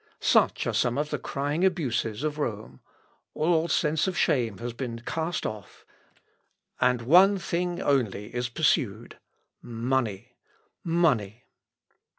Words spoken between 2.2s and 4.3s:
of Rome; all sense of